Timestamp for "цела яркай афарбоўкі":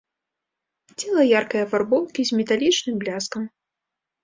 0.99-2.21